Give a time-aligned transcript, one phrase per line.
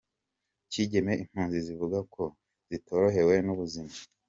[0.71, 2.23] Kigeme Impunzi zivuga ko
[2.69, 3.93] zitorohewe n’ubuzima